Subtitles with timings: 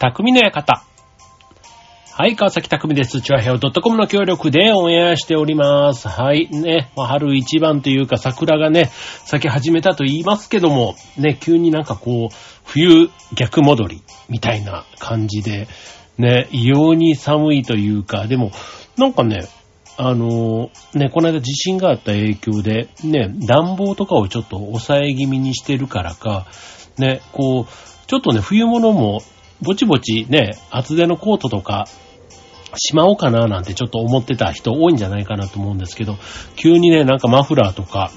[0.00, 0.82] 匠の館。
[2.14, 3.20] はい、川崎匠です。
[3.20, 6.08] チュアヘオ .com の協力でオンエアしております。
[6.08, 8.86] はい、ね、まあ春一番というか桜がね、
[9.26, 15.68] 咲き始めたと言いますけども、ね、急になんかこう、冬逆戻りみたいな感じで、
[16.16, 18.52] ね、異様に寒いというか、でも、
[18.96, 19.48] なんかね、
[19.98, 26.46] あのね、この間地震があった影響で、ね、暖房とかをちょっと抑え気味にしてるからか、
[26.96, 29.20] ね、こう、ちょっとね、冬物も、
[29.62, 31.86] ぼちぼちね、厚手のコートとか、
[32.76, 36.16] しまおうかななんてちょっと思ってた人多いんじゃないかなと思うんですけど、
[36.56, 38.12] 急にね、なんかマフラーとか、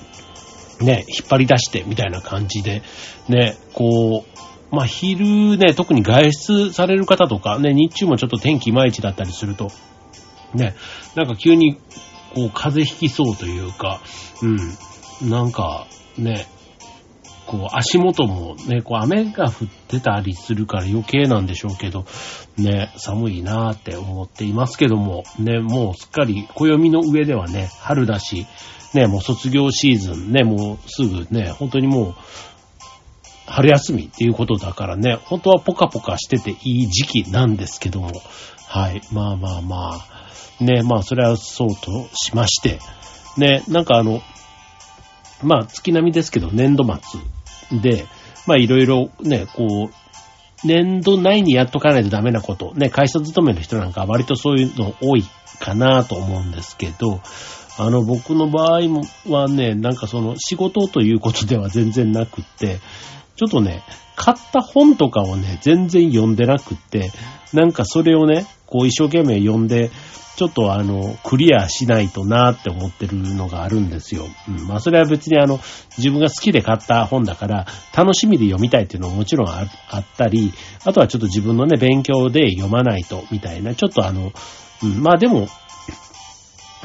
[0.80, 2.84] ね、引っ張り出してみたいな感じで、
[3.28, 9.70] ね、こう、まあ、昼ね、特に外出される方とか、ね、日中もちょっと天気いまいちだったりすると、
[10.54, 10.76] ね、
[11.16, 11.76] なんか急に、
[12.34, 14.02] こう、風邪ひきそうというか、
[14.42, 15.88] うん、なんか、
[16.18, 16.48] ね、
[17.48, 22.06] こう、足元もね、こう、雨が降ってたりするから余計なんでしょうけど、
[22.58, 28.46] ね、寒いなーって思っていますけども、ね、もうすっかり暦の上ではね、春だし、
[28.94, 32.16] ね、もう卒業シーズンね、もうすぐね、本当にもう、
[33.46, 38.12] 春休みっていうことだからね、本当はポカポカしてていい時期なんですけども、
[38.68, 39.92] はい、まあまあま
[40.60, 42.80] あ、ね、まあそれはそうとしまして、
[43.38, 44.22] ね、なんかあの、
[45.44, 47.20] まあ月並みですけど年度末
[47.82, 48.06] で、
[48.46, 55.24] まあいろいろね、こう、年度内にやっとかないとダメなこと、ね、会社勤めの人なんか割とそういうの多い
[55.60, 57.22] かなと思うんですけど、
[57.78, 58.82] あの僕の場合
[59.28, 62.80] はね、なんかその仕事ということでは全然なくって、
[63.36, 63.84] ちょっとね、
[64.16, 67.12] 買った本とかをね、全然読んでなくって、
[67.54, 69.92] なんかそれをね、こう一生懸命読んで、
[70.36, 74.28] ちょっとあの、クリアしないとなって思ってるのがあるんですよ。
[74.48, 74.68] うん。
[74.68, 75.60] まあそれは別にあの、
[75.98, 79.68] 自分が好きで買った本だから、楽しみで読みたいっていうのももちろんあっ
[80.18, 80.52] たり、
[80.86, 84.32] あとはちょっと自分のね、勉強で読まないと、みたいな、ちょっとあの、
[84.82, 85.48] うん、まあでも、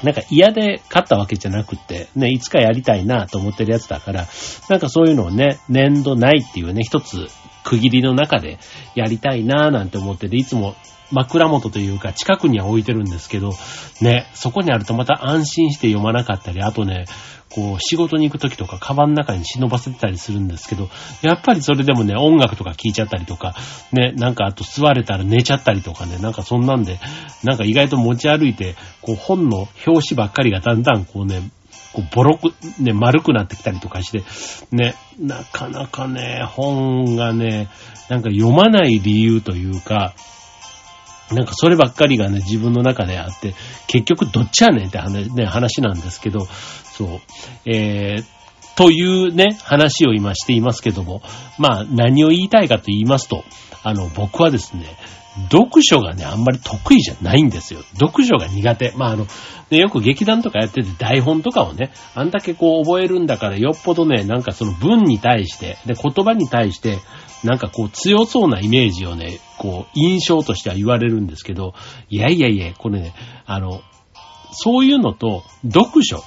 [0.02, 4.26] なんか嫌で買ったわけじゃなくて、ね、いつかやりたいなと思ってるやつだから、
[4.68, 7.28] なんかそういうのをね、年度ないっていうね、一つ
[7.68, 8.58] 区切りの中で
[8.94, 10.74] やりたいなぁなんて思ってて、いつも
[11.10, 13.52] 枕元というか近くには置いてるんですけど、
[14.00, 17.04] ね、そこにあるとまた安心して読まなかったり、あとね、
[17.50, 20.88] こう仕事に行く時とかカバンの中に忍ばせてたりするんですけど、
[21.22, 23.54] やっぱりそれでもね、音楽とか聴いちゃったりとか、
[23.92, 26.98] ね、なんかあと座れたら寝ちゃったりとかね、なんかそんなんで、
[27.44, 31.50] なんか意外と持ち歩いて、こう本の表紙ばっかりがだんだんこうね、
[31.92, 34.24] こうボロく、ね、丸くなってきたりとかして、
[34.70, 37.68] ね、なかなかね、本がね、
[38.08, 40.14] なんか読まない理由というか、
[41.30, 43.54] なんかそればっかりがね、自分の中であって、
[43.86, 47.20] 結局どっちやねんって話,、ね、話なんですけど、そう、
[47.66, 48.24] えー、
[48.76, 51.22] というね、話を今していますけども、
[51.58, 53.44] まあ何を言いたいかと言いますと、
[53.82, 54.96] あの、僕はですね、
[55.50, 57.80] 読書がね、あんまり得意じゃないんですよ。
[57.98, 58.92] 読書が苦手。
[58.96, 59.26] まあ、あの、
[59.70, 66.98] ね、よく劇団とかやってて台本とかをね、あんだけこう覚えるんだからよっぽどね、なんかその文に対して、で、言葉に対して、
[67.44, 71.74] なんかこう強そうなイメージをね、こう印象としては言われるんですけど、
[72.08, 73.14] いやいやいや、これね、
[73.46, 73.82] あの、
[74.52, 76.18] そういうのと読書、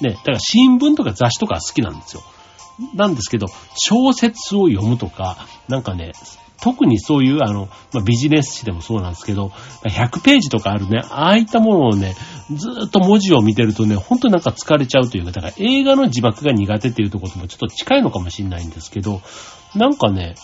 [0.00, 2.22] ね、だから新聞とか雑誌とか好きなんですよ。
[2.94, 5.36] なんですけど、小説を読むとか、
[5.68, 6.12] なんかね、
[6.62, 9.48] 特にそういう、あの、まあ、ビジネス誌でもそうなんですけど、
[9.84, 12.14] 100ページとかあるね、ああいったものをね、
[12.54, 19.22] ずーっと文字を見てるとね、ほんとなんか疲れちゃうというか、だから映画の字幕が苦手っていうところともちょっと近いのかもしれないんですけど、
[19.74, 20.34] なんかね、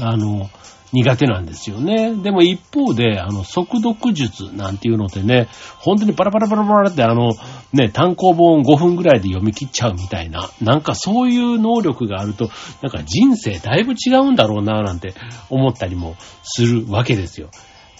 [0.00, 0.48] あの、
[0.92, 2.14] 苦手なんですよね。
[2.14, 7.32] でも一方で、あの、速読術なんていうのでね、本当にパラパラパラパラってあの、
[7.72, 12.50] ね、単行本5分ぐらいで読み切っちゃうみたいな、なんかそういう能力があると、
[12.82, 15.14] なんか人生だいぶ違うんだろうな、なんて
[15.48, 17.50] 思ったりもするわけですよ。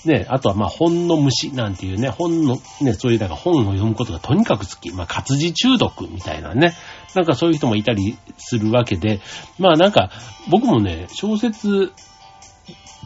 [0.04, 4.90] ね、あとはまあ本の虫なんていうね、本の、ね、そういうなんか本を読むことがとにかく好き。
[4.90, 6.74] まあ活字中毒みたいなね。
[7.14, 9.20] なんかそういう人もいたりするわけで、
[9.58, 10.10] まあなんか
[10.48, 11.92] 僕もね、小説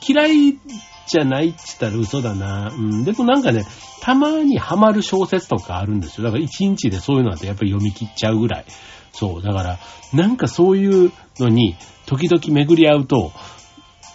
[0.06, 0.58] 嫌い
[1.06, 2.70] じゃないって言ったら嘘だな。
[2.70, 3.04] うん。
[3.04, 3.64] でもなんかね、
[4.00, 6.24] たまにハマる小説とかあるんですよ。
[6.24, 8.64] だから一日でそういうのってやっぱり読み切っちゃうぐらい。
[9.12, 9.42] そう。
[9.42, 9.78] だから、
[10.12, 13.32] なんかそういうのに時々巡り合うと、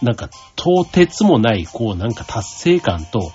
[0.01, 3.33] なんか、とてつもない、こう、なんか達成感と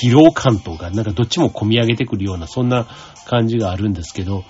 [0.00, 2.86] 疲労感とか、なんかどっちも込み上げてくるような、そんな
[3.26, 4.44] 感じがあるんですけど、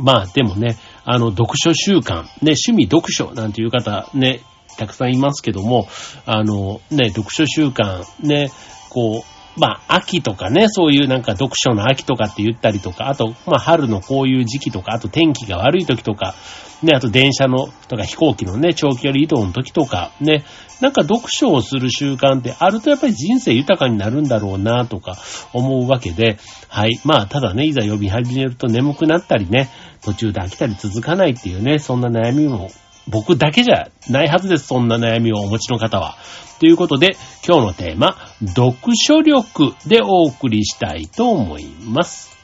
[0.00, 4.40] まあ、でもね、あの、読書習慣、ね、趣味読書なんていう方、ね、
[4.78, 5.88] たくさんいますけども、
[6.24, 8.50] あの、ね、読書習慣、ね、
[8.88, 16.34] こう、まあ、秋とかね、そういうなんか読書の秋とかって言ったりとか、あと、まあ、春のこういう時期とか、あと天気が悪い時とか、
[16.82, 20.44] ね、あと電車の、とか飛行機のね、長距離移動の時とか、ね、
[20.80, 25.16] なんか読書をする習慣ってあるとやっぱり人生豊かになるんだろうなとか
[25.52, 26.38] 思うわけで、
[26.68, 27.00] はい。
[27.04, 29.70] まあ、ただね、いざ呼び始めると眠くなったりね、
[30.02, 32.70] 途中で飽きたり続かないっていうね、そんな悩みも
[33.08, 34.66] 僕だけじゃないはずです。
[34.66, 36.16] そんな悩みをお持ちの方は。
[36.60, 37.16] ということで、
[37.46, 42.37] 今日のテーマ、読書力でお送りしたいと思います。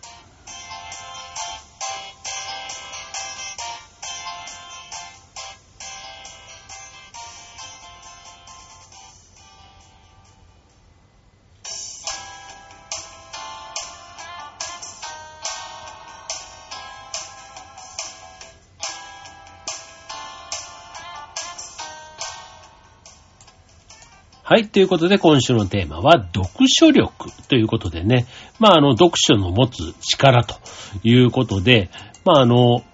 [24.55, 24.69] はい。
[24.69, 28.27] ということで、今週のテーマは、読書力ということでね。
[28.61, 30.61] まあ、あの、読書の持つ力と
[31.03, 31.91] いうことで、
[32.25, 32.85] まあ、あの、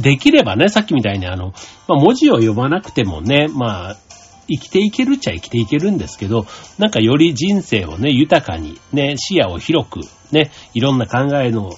[0.00, 1.46] できればね、さっきみたいにあの、
[1.88, 3.96] まあ、文字を読まなくてもね、まあ、
[4.48, 6.46] 生きていけるっちゃ生きていけるんですけど、
[6.78, 11.72] なんかより人生をね、豊かに、ね、視野を広く、ね、いろんな考えの、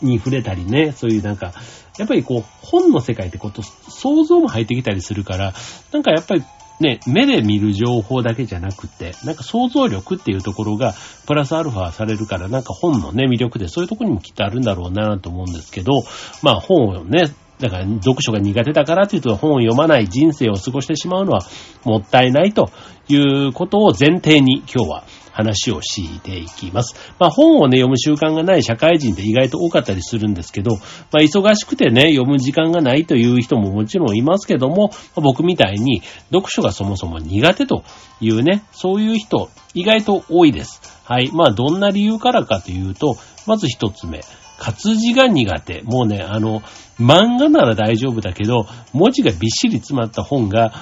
[0.00, 1.52] に触れたりね、そういうなんか、
[1.98, 5.52] やっぱりこう、本の世界ってこと、想像も入ってきたりするから、
[5.92, 6.42] なんかやっぱり
[6.80, 10.94] ね、目で見る情報だけじゃなくて、なんか想像力っていうところが、
[11.26, 16.02] プラスアルファされるから、なんか本のね、魅力でそういうところにもきっとあるんだろうなと思うんですけど、
[16.42, 21.40] まあ本をね、だから読書が苦手だからっていうと本を読まない人生を過ごしてしまうのは
[21.84, 22.70] もったいないと
[23.08, 25.04] いうことを前提に今日は
[25.38, 27.14] 話をしていきます。
[27.20, 30.80] まあ本をね、読む習慣がない社会人って意外と多かったりするんですけど、ま
[31.12, 36.02] あ忙しくてね、読む時間がないという人ももちろんいますけども、僕みたいに
[36.32, 37.84] 読書がそもそも苦手と
[38.20, 40.82] いうね、そういう人意外と多いです。
[41.04, 41.30] はい。
[41.32, 43.16] まあどんな理由からかというと、
[43.46, 44.20] まず一つ目。
[44.58, 45.82] 活字が苦手。
[45.82, 46.60] もうね、あの、
[47.00, 50.72] 漫画なら大丈夫だけど、文字がびっしり詰まった本が、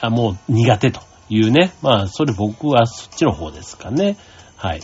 [0.00, 1.00] あもう苦手と。
[1.28, 1.72] いうね。
[1.82, 4.16] まあ、それ僕はそっちの方ですかね。
[4.56, 4.80] はい。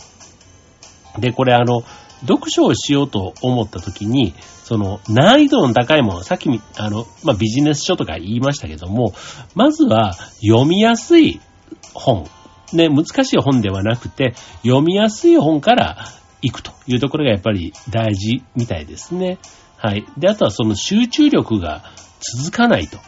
[1.19, 1.83] で、これあの、
[2.21, 4.33] 読書をしようと思った時に、
[4.63, 9.13] その難易度の高いもの、さっきあの、まあ、ビジネス書とか言いましたけども、
[9.55, 11.41] まずは読みやすい
[11.93, 12.27] 本。
[12.73, 14.33] ね、難しい本ではなくて、
[14.63, 16.05] 読みやすい本から
[16.41, 19.37] 行くというところがやっぱり大事みたいですね。
[19.77, 20.05] はい。
[20.17, 21.83] で、あとはその集中力が
[22.19, 22.99] 続かないと。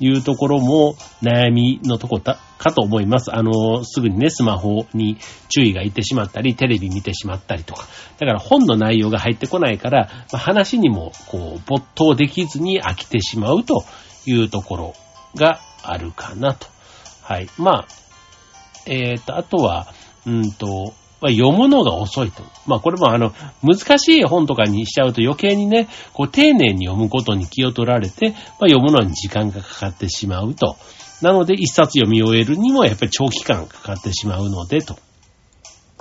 [0.00, 2.38] いうところも悩みのとこか
[2.72, 3.34] と思います。
[3.34, 5.18] あの、すぐにね、スマホに
[5.54, 7.86] 注意がいってしまったり、テレビ見てしまったりとか。
[8.18, 13.84] だから本の内容が入ってこないから、まあ、話にも、こう、没頭できずに飽きてしまうと
[14.26, 14.94] いうところ
[15.36, 16.66] があるかなと。
[17.22, 17.48] はい。
[17.58, 17.88] まあ、
[18.86, 19.92] えっ、ー、と、あとは、
[20.26, 22.42] うんと、まあ、読むのが遅いと。
[22.66, 23.32] まあこれもあの、
[23.62, 28.38] 難しい本とかにしちゃうと余計にね、こう丁寧に読むことに気を取られて、まあ、
[28.68, 30.76] 読むのに時間がかかってしまうと。
[31.20, 34.96] なので一冊読み終えるにもやっぱり長期間かかってしまうので、と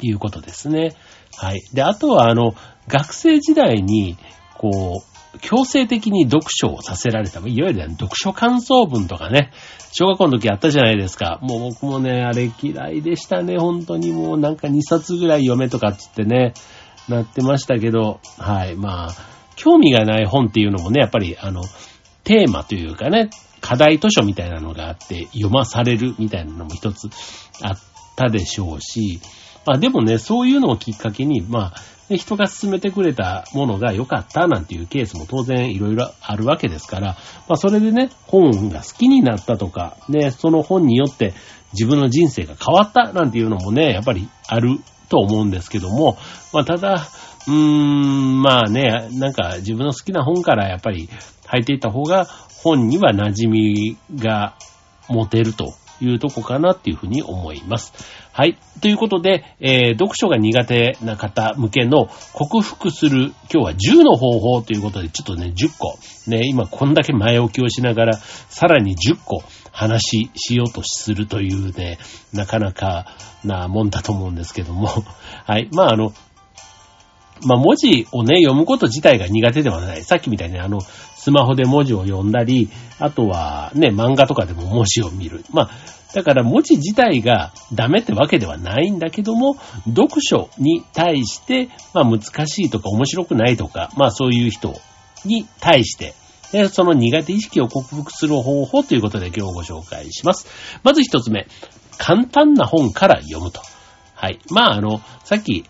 [0.02, 0.96] いうことですね。
[1.36, 1.62] はい。
[1.74, 2.56] で、あとはあの、
[2.88, 4.18] 学生時代に、
[4.58, 7.40] こう、強制的に読書をさせられた。
[7.40, 9.52] いわゆる読書感想文とかね、
[9.92, 11.40] 小学校の時あったじゃないですか。
[11.42, 13.58] もう僕もね、あれ嫌いでしたね。
[13.58, 16.54] 本当にもうなんか2冊ぐらい読めとかっつってね、
[17.08, 18.76] なってましたけど、はい。
[18.76, 19.14] まあ、
[19.56, 21.64] 興味がない本っていうのもね、やっぱりあの、
[22.24, 23.30] テーマというかね、
[23.62, 27.10] 課題図書みたいなのがあって読まされるみたいなのも一つ
[27.62, 27.78] あっ
[28.16, 29.20] たでしょうし、
[29.66, 41.34] まあでもね、そういうのをきっかけに、まあ、人が勧めてくれたものが良かったなんていうケースも当然いろいろあるわけですから、まあそれでね、本が好きになったとか、ね、その本によって
[41.74, 46.18] 自分の人生が変わったなんていうのもね、やっぱりあると思うんですけども、
[46.52, 47.08] まあただ、
[47.48, 51.10] うーん、まあね、なんか自分の好きな本からやっぱり
[51.46, 52.26] 入っていった方が
[52.64, 54.56] 本には馴染みが
[55.08, 55.74] 持てると。
[56.02, 57.94] いうとこかなっていうふうに思います。
[58.32, 58.58] はい。
[58.82, 65.98] ということで、えー、読書が苦手な方向けの克服する、今日は10の方法ということで、ちょっとね、10個、
[66.30, 71.98] ね、今こんだけ前置きをしながら、さらに10個話しようとするというね、
[72.34, 73.08] なかなか
[73.44, 74.90] なもんだと思うんですけども、
[75.46, 75.68] はい。
[75.72, 76.14] まあ、あの、
[77.46, 80.04] まあ、文字をね、読むこと自体が苦手ではない。
[80.04, 80.80] さっきみたいにあの、
[81.30, 85.46] スマホで文字を読んだり、あとはね、漫画とかでも文字を見る。
[85.52, 85.70] まあ、
[86.16, 94.74] だから文字自体がダメってわけではないんだけども、読書に対して、まあ難しいとか面白くないとか、まあそういう人
[95.24, 96.16] に対して、
[96.52, 100.48] でその苦手意識を克服する方法ということで今日ご紹介します。
[100.82, 101.46] まず一つ目、
[102.00, 103.62] 簡単な本から読むと。
[104.16, 104.40] はい。
[104.50, 105.64] まあ、あの、さっき、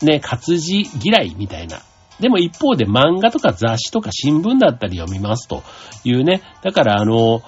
[0.00, 1.82] ね、活字嫌いみたいな。
[2.22, 5.64] でも一方で漫画とか雑誌とか新聞だったり読みますと
[6.04, 6.40] いうね。
[6.62, 7.42] だからあの、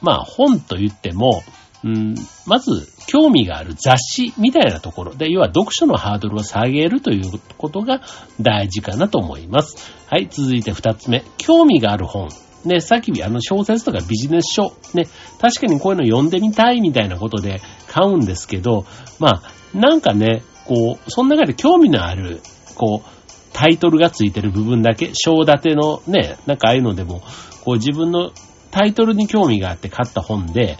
[0.00, 1.42] まあ本と言っても、
[1.84, 2.14] うん、
[2.46, 8.00] まず、興味がある雑誌みたいなところで、要は読書のハードルを下げるということが
[8.40, 9.76] 大事かなと思います。
[10.06, 11.22] はい、続いて二つ目。
[11.36, 12.30] 興味がある本。
[12.64, 15.06] ね、さっきあの小説とかビジネス書、ね、
[15.38, 18.86] 確かにこういうの読んでみたいみたいなことで買うんですけど、
[19.18, 22.40] まあ、なんかね、こう、その中で興味のある、
[22.74, 23.13] こう、
[23.54, 27.22] タイトルがついてる部分だけ、章立てのね、なんかああいうのでも、
[27.64, 28.32] こう自分の
[28.70, 30.76] タイトルに興味があって買った本で、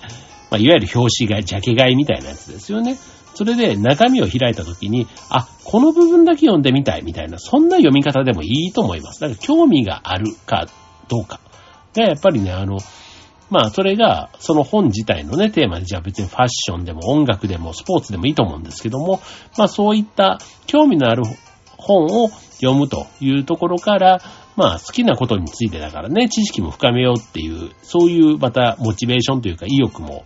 [0.51, 2.99] まあ、いわゆる表紙買い、ジャケ買いみたいなやつですよね。
[3.35, 9.21] それで中身を開いたときに、あ、この部分だけ読んでみたいみたいな、そんな読み方でもいいと思います。
[9.21, 10.67] だから興味があるか
[11.09, 11.41] どうか。
[11.95, 12.79] が、やっぱりね、あの、
[13.51, 19.21] まあ、それが、その本自体のね、テーマで、じゃあ別にファッションでも音楽でもスポーツでもいいと思うんですけども、
[19.57, 21.23] まあそういった興味のある
[21.77, 22.31] 本を
[22.65, 24.21] 読むというところから、
[24.57, 30.25] まあ好きなことについてだからね、知識も深めようっていう、そういうまたモチベーションというか意欲も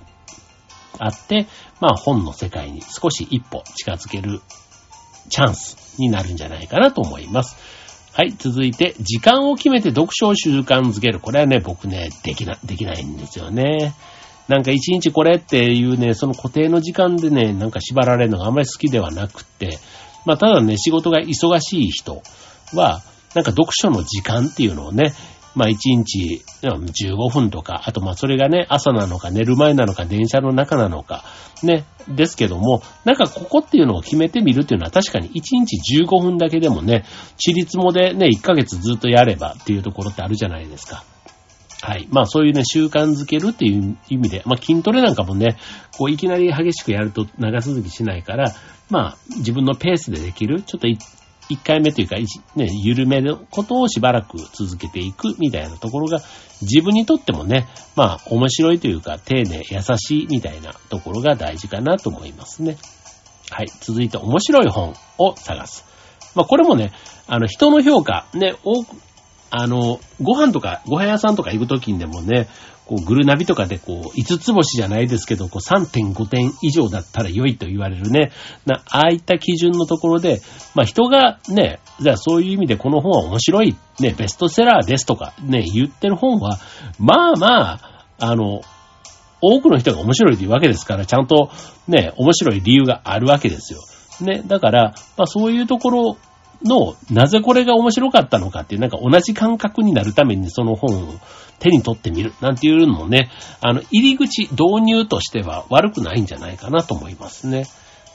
[0.99, 1.47] あって、
[1.81, 4.41] まあ本の世界に少し一歩近づける
[5.29, 7.57] チャンスになるんじゃないかなと思います。
[8.15, 11.21] はい、続いて、時間を決めて読書を習慣づける。
[11.21, 13.95] これはね、僕ね、できな、できないんですよね。
[14.49, 19.79] なんか一日これっていうね、その固定の時間でね、なんか縛られるのがあんまり好きではなくって、
[20.29, 22.23] まあただね、仕事が忙しい人
[22.75, 23.01] は、
[23.35, 25.15] なんか読書の時間っていうのをね、
[25.55, 31.25] まあ1日15分とか、あとまあそれがね、朝なのか寝る前なのか電車の中なのか、
[31.63, 37.07] ね、ですけども、なんかここっていうのを決めてみるっていうのは確かに1日15分だけでもね、
[37.39, 41.05] 私立もでね、1ヶ月ずっとやればっていうところってあるじゃないですか。
[41.81, 42.07] はい。
[42.11, 45.57] まあそういうね、習慣づけるっていう意味で、まあ筋トレなんかもね、
[45.97, 48.53] こういきなり激しくやると長続きしないから、
[48.91, 50.89] まあ自分のペースでできる、ちょっと
[51.49, 52.17] 一回目というか、
[52.57, 56.21] ね、緩めることをしばらく続けていくみたいなところが、
[56.61, 57.67] 自分にとってもね、
[57.97, 62.77] まあ、面白いというか、丁寧、優しいみたいなところが大事かなと思いますね。
[63.51, 63.67] はい。
[63.81, 65.85] 続いて、面白い本を探す。
[66.35, 66.93] まあ、これもね、
[67.27, 68.97] あの、人の評価、ね、多く、
[69.51, 72.49] あの、ご飯とか、ご飯屋さんとか行くときにでもね、
[72.89, 78.33] こう、グルナビとかでこう、5つ星じゃないですけど、こう、3.5点以上だったら良いと言われるね。
[78.65, 80.41] な、ああいった基準のところで、
[80.75, 86.59] まあ人がね、じゃあそういう意味でこの本は面白い、ね、ベストセラーですとか、ね、言ってる本は、
[86.99, 88.63] まあまあ、あの、
[89.43, 91.51] 多くの人が面白いというわけですから、ちゃんと
[91.87, 93.81] ね、面白い理由があるわけですよ。
[94.23, 96.17] ね、だから、まあそういうところ
[96.65, 101.15] の、なぜこれが面白かったのかっていう、なんか同じ感覚になるためにその本を
[101.59, 107.67] 手に取ってみる、なんていうのもね、あの、入り口、導入としては悪くないんじゃないかなと思いますね。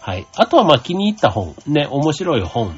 [0.01, 0.27] はい。
[0.35, 2.77] あとはまあ気に入った本、ね、面白い本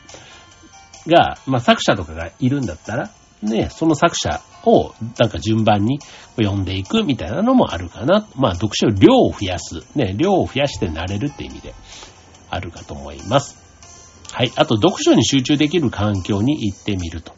[1.08, 3.10] が、まあ作者とかがいるんだったら、
[3.42, 6.00] ね、その作者をなんか順番に
[6.38, 8.28] 読んでいくみたいなのもあるかな。
[8.36, 9.84] まあ読書量を増やす。
[9.96, 11.74] ね、量を増やして慣れるって意味で
[12.50, 13.65] あるかと思います。
[14.36, 14.52] はい。
[14.58, 17.32] あと、読書に集中できる環境に行ってみると。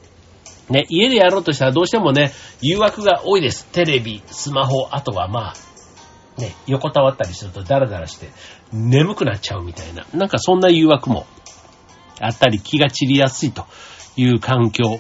[0.72, 3.68] ね、家でやろうとしたらどうしてもね、誘惑が多いです。
[3.68, 8.30] テレビ、スマホ、あとはまあ、ね、横たわったりするとダラダラして
[8.74, 11.28] 眠くなっちゃうみたいな、なんかそんな誘惑も
[12.20, 13.68] あったり気が散りやすいと
[14.16, 15.00] いう環境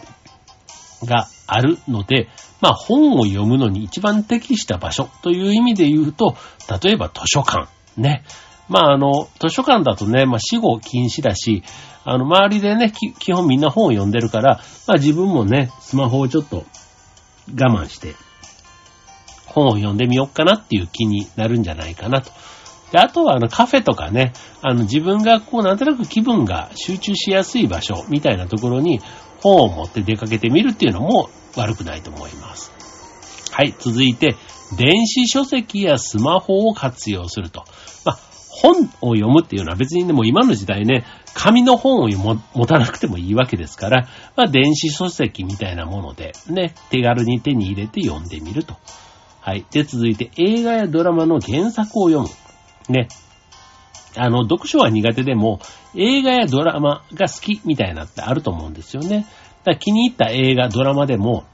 [1.04, 2.30] があるので、
[2.62, 6.36] まあ本を読むのに一番適した場所という意味で言うと、
[6.84, 8.24] 例えば図書館、ね、
[8.70, 11.64] まあ、あの、図書館だとね、まあ、死後禁止だし、
[12.04, 16.66] あの、周りでね、基本みんな本を読んでるから、まあ、自分もね、スマホをちょっと
[17.54, 18.16] 我慢して、
[19.46, 22.32] 本を読んでみようかなっていう気になるんじゃないかなと。
[22.92, 29.02] で、あとは、あの、カフェとかね、あの、自分がこう、なんとなく気分が集中しやすい場所みたいなところに
[29.42, 32.72] 本を持って出かけてみるっていうのも悪くないと思います。
[33.52, 34.36] はい、続いて、
[34.78, 37.64] 電子書籍やスマホを活用すると。
[38.60, 48.76] 本を読むっていうのは別にね、も今の時代ね、紙の本を持たなくてもいいわけですから、まあ電子書籍みたいなものでね、手軽に手に入れて読んでみると。
[49.42, 49.66] はい。
[49.72, 52.94] で、続いて映画やドラマの原作を読む。
[52.94, 53.08] ね。
[54.16, 55.60] あの、読書は苦手でも、
[55.96, 59.20] 映画やドラマが好きみたいなってあると思うんですよね。
[59.20, 59.30] だか
[59.72, 61.46] ら気に入った映画、ドラマでも、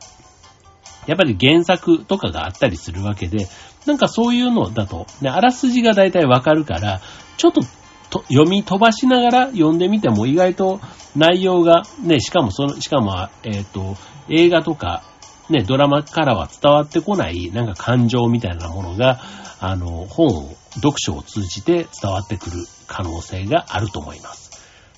[1.06, 3.48] やっぱり原作とかがあったりするわけで、
[3.86, 7.02] なんかそういうのだと、ね、あらすじが大体わかるから、
[7.38, 7.62] ちょっと
[8.30, 10.80] 読み飛ばしながら読んでみても意外と
[11.16, 13.96] 内容が、ね、しかもその、しかも、えっ、ー、と、
[14.30, 15.04] 映画とか、
[15.50, 19.20] ね、ドラマからは伝わってこない、なんか感情みたいなものが、
[19.60, 24.44] あの、本を、読書を通じて伝わってくる可能性があると思います。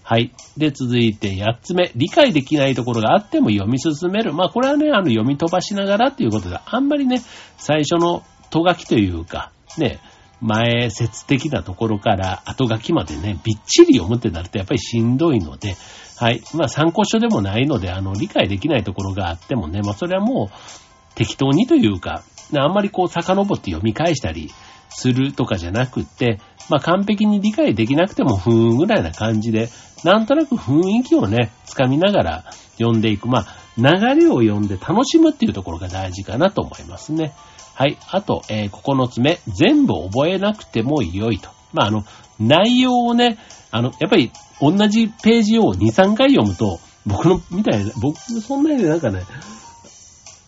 [0.03, 0.31] はい。
[0.55, 1.91] で、続いて8つ目。
[1.95, 4.33] 理解できないところがあっても読み進める。
[4.33, 7.21] まあ、これはね、あの、読み飛ばしながらっていうことで、あんまりね、
[7.57, 9.99] 最初のと書きというか、ね、
[10.41, 15.75] 前説的なところから後書きまでね、びっちり読むってなるとやっぱりしんどいので、
[16.17, 16.41] はい。
[16.53, 22.23] まあ参考書でもないので、あの、理解できないところがあってもね、まあそれはもう適当にというか、
[22.55, 24.51] あんまりこう遡って読み返したり
[24.89, 29.69] するとかじゃなくって、まあ完璧に理解できなくてもふーんぐらいな感じで、
[30.03, 32.43] なんとなく雰囲気をね、つかみながら
[32.77, 33.27] 読んでいく。
[33.27, 33.47] まあ
[33.77, 33.83] 流
[34.21, 37.33] れを読んで楽しむっていうところが大事かなと思いますね。
[37.75, 37.97] はい。
[38.09, 39.39] あと、えー、9つ目。
[39.47, 41.49] 全部覚えなくても良いと。
[41.73, 42.05] まあ、あの、
[42.39, 43.37] 内容をね、
[43.71, 49.23] あの、やっぱり同じページを2、3回読むと、僕の、みたいな、僕、そんなになんかね、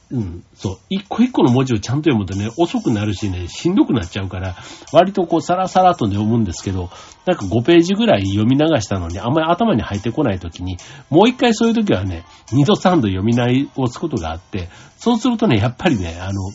[0.09, 0.77] うん、そう。
[0.89, 4.55] 一個一個の文字をちゃんと読むとね、遅くなるしね、しんどくなっちゃうから、
[4.93, 6.89] 割とこう、サラサラとね、読むんですけど、
[7.25, 10.77] なんか5ページぐらい読み流したのに、あんまり頭に入ってこないときに、
[11.09, 16.51] もう一回そういうときはね、2度3度読み直すことがあって、そうするとね、やっぱりね、あの、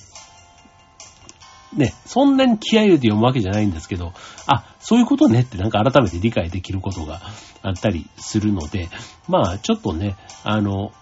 [1.76, 4.12] ね、そんなに気合入れて読むわけじゃないんですけど、
[4.47, 7.21] あ、そういうことねってなんか改めて理解できることが
[7.62, 8.88] あったりするので、
[9.29, 10.93] まあちょっとね、あの、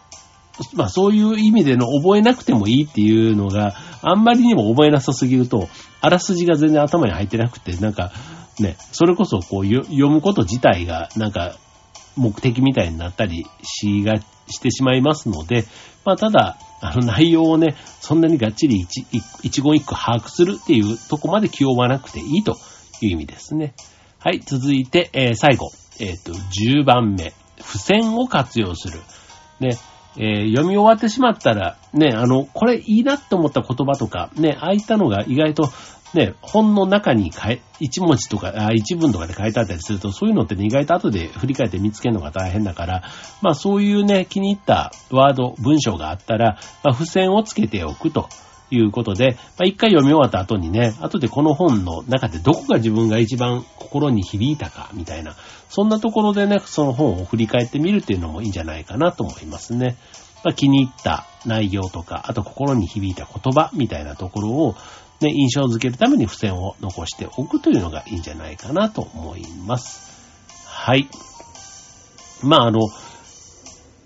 [0.74, 5.68] まあそういう意味での覚えなくてもいいっていうのがあんまりにも覚えなさすぎると、
[6.00, 8.12] あらすじが全然頭に入ってなくて、なんか
[8.60, 11.56] ね、それこそこう読むこと自体がなんか
[12.16, 15.64] 目的みたいになったりしが、してしまいますので、
[16.04, 19.06] まあただ、あの内容をね、そんなにがっちり一
[19.42, 22.56] 一言一句把握するっていうとこまで気負わなくていいと
[23.00, 23.74] いう意味ですね。
[24.18, 27.32] はい、続いて、えー、最後、えっ、ー、と、10番目。
[27.56, 29.00] 付箋を活用する。
[29.60, 29.78] ね、
[30.16, 35.70] えー、読み終わってしまったら、ね、あの、これいいなって思った言葉とか、ね、ああいったのが意外と
[36.14, 43.02] ね、本の中に変え、一文字とか、あ一文とかで書いてあったりすると、そういうのってね、意外と後で振り返って見つけるのが大変だから、
[43.42, 48.28] まあそういうね、気に入ったワード、文章があったら、まあ付箋をつけておくと。
[48.72, 55.34] いうことで、まあ、一回読み終わった後にね、後でこの本の中でどこが自分が一番心に響いたか、みたいな、
[55.68, 59.96] そんなところでね、その本を振り返ってみるっていうのもいいんじゃないかなと思いますね。
[60.44, 64.76] まあ、気に入った内容とか、あと心に響いた言葉みたいなところを、
[65.20, 70.10] ね、印象づけるために付箋を残しておくというのがいいんじゃないかなと思います。
[70.66, 71.08] はい。
[72.42, 72.80] まあ、あの、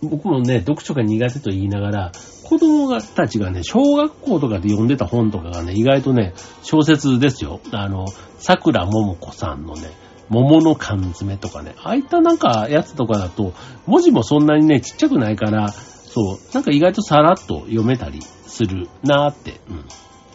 [0.03, 2.13] 僕もね、読書が苦手と言いながら、
[2.45, 7.61] 子供たちがね、小学校とかで読んでた本とかがね、意外とね、小説ですよ。
[7.73, 8.07] あの、
[8.39, 9.91] 桜桃子さんのね、
[10.29, 13.55] 桃の缶詰とかね、ああいったなんかやつとかだと、
[13.87, 19.85] 文字もそんなにね、ちっちゃくないから、そう、なんか意外とさらっと読めたりするなーって、うん、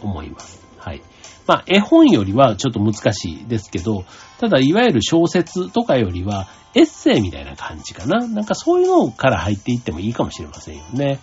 [0.02, 0.59] 思います。
[0.80, 1.02] はい。
[1.48, 4.06] まあ、絵本よりはちょっと難しいですけど、
[4.40, 8.28] ただ、いわゆる小説とかよりは、エッセイみたいな感じかな。
[8.28, 11.20] なんかそういうのから入っていってもいいかもしれませんよね。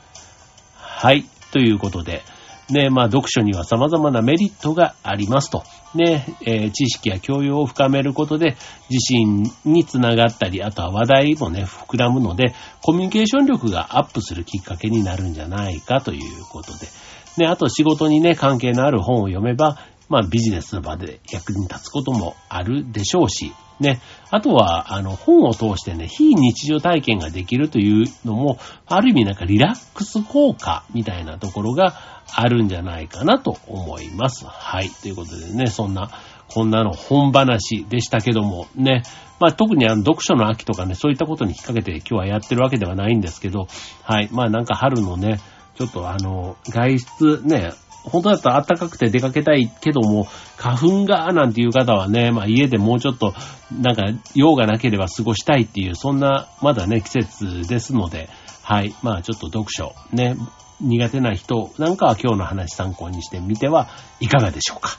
[0.75, 1.25] はい。
[1.53, 2.23] ということで、
[2.69, 5.63] ね、まあ、読書には様々なメリットがありますと。
[5.95, 8.57] ね、えー、知識や教養を深めることで、
[8.91, 16.89] 自身につながったり、あとは話題もね、膨らむので、コミュニケーション力がアップするきっかけになるんじゃないかということで、
[17.37, 24.01] で、あと仕事にね、関係のある本を読めば、まあビジネスの場で役に立つこともあるでしょうし、ね。
[24.31, 31.95] あとは、あの、本を通してね、非日常体験ができるというのも、ある意味なんかリラックス効果みたいなところが
[32.35, 34.47] あるんじゃないかなと思います。
[34.47, 34.89] はい。
[34.89, 36.11] ということでね、そんな、
[36.49, 39.03] こんなの本話でしたけども、ね。
[39.39, 43.67] まあ特にあの読書の秋とかね、そういったことに引っ掛けて今日はやってるわけではないんですけど、
[44.03, 44.31] はい。
[44.33, 45.41] まあなんか春のね、
[45.77, 47.73] ちょっとあの、外出ね、
[48.05, 53.35] 本当だったら暖かくて出かけたいけども、花粉がなんていう方はね、まあ家でもうちょっと、
[53.73, 58.29] なんか用がなければ過ごしたいっていう、そんな、まだね、季節ですので、
[58.63, 58.95] はい。
[59.03, 60.37] まあちょっと読書、ね、
[60.81, 63.89] 苦手な人なんかは今日の話参考にしてみては
[64.21, 64.99] いかがでしょうか。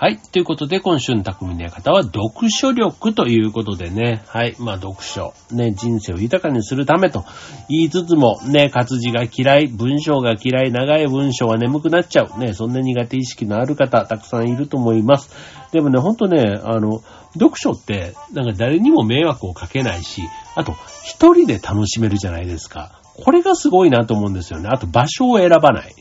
[0.00, 0.18] はい。
[0.18, 4.22] ということで、今週の匠の方は、読書力ということでね。
[4.28, 4.54] はい。
[4.60, 5.34] まあ、読書。
[5.50, 7.24] ね、人生を豊かにするためと
[7.68, 12.38] 言いつつも、ね、活字が嫌い、文章が嫌い、長い文章は眠くなっちゃう。
[12.38, 15.32] ね、そんな苦手意識のある方、たくさんいると思います。
[15.72, 20.22] でもね、ほんとね、あの、読書って、なんか誰にも迷惑をかけないし、
[20.54, 23.00] あと、一人で楽しめるじゃないですか。
[23.16, 24.68] これがすごいなと思うんですよね。
[24.72, 25.92] あと場所を選ばない。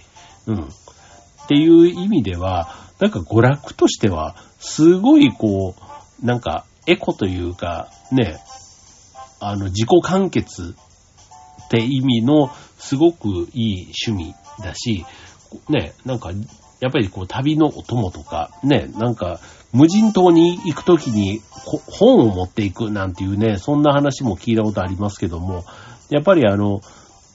[0.45, 0.59] うん。
[0.61, 5.75] っていう意味では、なんか娯楽としては、すごいこ
[6.21, 8.39] う、なんかエコというか、ね、
[9.39, 10.75] あの、自己完結
[11.65, 15.05] って意味のすごくいい趣味だし、
[15.69, 16.31] ね、なんか、
[16.79, 19.39] やっぱりこう旅のお供とか、ね、なんか
[19.73, 21.41] 無人島に行くときに
[21.87, 25.65] 本を持っていくなんていうね、そんな話も聞いたことありますけども、
[26.09, 26.81] やっぱりあの、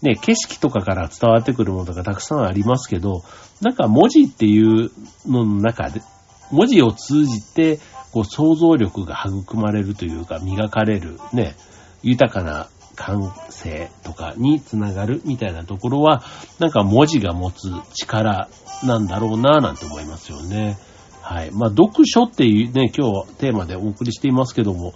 [0.02, 3.22] ね、景色とかから伝わってくるものがたくさんありますけど、
[3.60, 4.90] なんか文字っていう
[5.26, 6.02] のの中で、
[6.50, 7.78] 文字を通じて、
[8.12, 11.54] こう想像力が育まれるというか、磨かれる、ね、
[12.02, 16.22] 豊かな感性とかにつながるみたいなところは、
[16.58, 18.48] なんか文字が持つ力
[18.82, 20.76] なんだろうなぁなんて思いますよね。
[21.22, 21.52] はい。
[21.52, 24.92] まあ、読書っていうね、今日テーマでお送りしていますけども、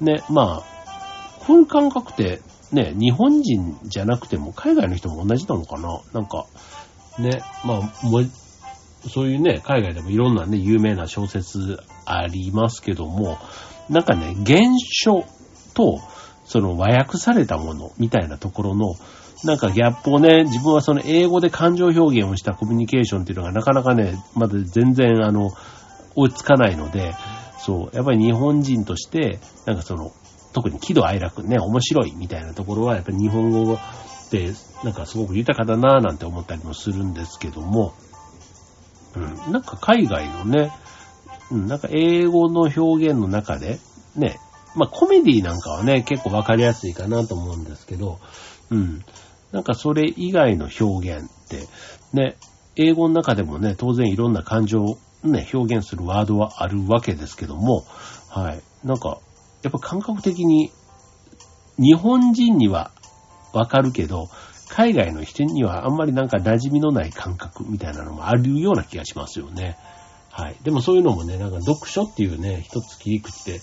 [0.00, 6.00] ね、まあ、こういう感覚ってね、日本人じゃなくても海外の人も同じなのかな？
[6.12, 6.46] なんか、
[7.18, 8.22] ね、まあ、も
[9.08, 13.38] そういうね、海外でもいろんなね、有名な小説ありますけども、
[13.88, 15.24] なんかね、原書
[15.74, 16.00] と、
[16.44, 18.94] その和訳されたものみたいなところの、
[19.44, 25.50] なんかギャップをね、自分はその英語で感情表現をしたコミュニケーションっていうのがなかなかね、まだ全然あの、
[26.14, 27.14] 追いつかないので、
[27.58, 30.12] そう、やっぱり日本人として、なんかその、
[30.52, 33.78] 特に喜怒哀楽ね、面白いみたいなところは、やっぱり日本語っ
[34.30, 34.52] て、
[34.84, 37.94] なんかすごく豊かだなぁなんて思ったりもするんですけども、
[39.14, 40.72] うん、なんか海外のね、
[41.50, 43.78] うん、なんか英語の表現の中で、
[44.16, 44.38] ね、
[44.76, 48.18] まあコメディなんかはね、結構わかりやすいかなと思うんですけど、
[48.70, 49.04] うん。
[49.52, 51.66] なんかそれ以外の表現って、
[52.12, 52.36] ね、
[52.76, 57.84] 英語の中でもね、当然いろんな感情をね、表現するワードはあるわけですけども、
[58.28, 58.62] はい。
[58.84, 59.18] なんか、
[59.62, 60.70] やっぱ感覚的に、
[61.78, 62.90] 日本人には
[63.52, 64.28] わかるけど、
[64.68, 69.76] 海外の人にはあんまりなんか馴染みのない感覚みたいなのもあるような気がしますよね。
[70.30, 70.56] はい。
[70.62, 73.60] でもそういうのもね、なんか読書っていうね、一つ切り口で、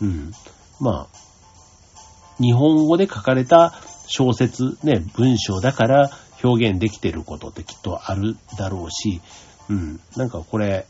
[0.00, 0.32] うん。
[0.80, 3.74] まあ、日本語で書かれた
[4.06, 6.10] 小説、ね、文章だから
[6.42, 9.20] 表現できてることってきっとあるだろうし、
[9.68, 10.00] うん。
[10.16, 10.86] なんかこれ、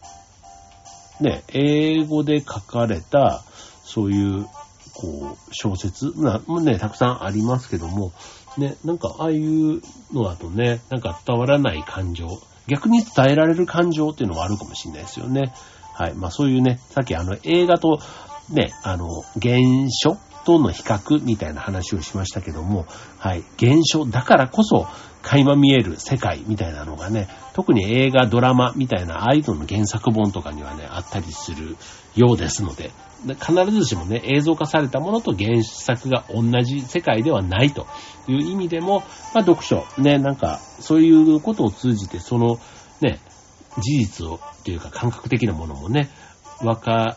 [1.21, 3.42] ね、英語で書かれた、
[3.87, 4.46] そういう、
[4.94, 8.12] こう、小説な、ね、たくさんありますけども、
[8.59, 9.81] ね、なんかああいう
[10.12, 12.27] のだとね、なんか伝わらない感情、
[12.66, 15.55] 逆に伝えられる感情っていうのもあるかもしれないですよね。
[15.94, 16.14] はい。
[16.14, 18.01] まあそういうね、さっきあの映画と
[18.51, 19.09] ね、あの、
[19.40, 19.59] 原
[19.90, 22.87] 書との比較みたいな話をしましたけども、
[23.18, 24.87] はい、現象だからこそ
[25.27, 31.77] 垣間見える世界みたいなのがね、特に映画、ドラマみたいなアイドルの原作本とかにはね、あったりする
[32.15, 32.93] ようですので、
[33.35, 37.89] 必ずしもね、映像化されたものと原作が同じ世界ではないと
[38.29, 39.01] いう意味でも、
[39.35, 42.61] まあ読書、ね、なんか、そういうことを通じて、その、
[43.01, 43.19] ね、
[43.79, 46.09] 事実を、というか感覚的なものもね、
[46.62, 47.17] わか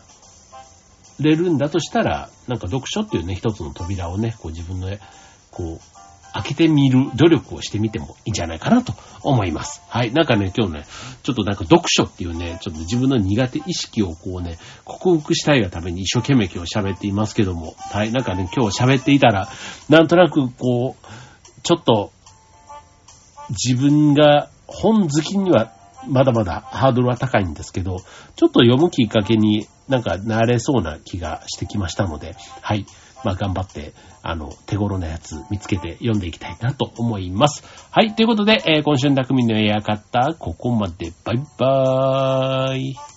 [1.20, 4.88] れるんだとしたら、なんか読書っていうね、一つの扉をね、こう自分の、
[5.52, 5.89] こう、
[6.32, 9.82] 開けてみる努力をしてみてもいいんじゃないかなと思います。
[9.88, 10.12] はい。
[10.12, 10.84] なんかね、今日ね、
[11.22, 18.12] ちょっとなんか読書っていうね、ちょっと自分の苦手意識をこうね、克服したいがために一生懸命今日喋っていますけども、はい。
[18.12, 19.48] なんかね、今日喋っていたら、
[19.88, 22.12] なんとなくこう、ちょっと、
[23.50, 25.72] 自分が本好きには
[26.06, 27.98] まだまだハードルは高いんですけど、
[28.36, 32.86] ちょっと読むきっかけになんかなれそうな気がしてきましたので、はい。
[33.24, 37.64] まあ頑張って、あの、手頃なやつ見つけて読んでいきたいなと思います。
[37.90, 38.14] はい。
[38.14, 41.12] ということで、えー、今週の匠のエアカッター、ここまで。
[41.24, 43.09] バイバーイ。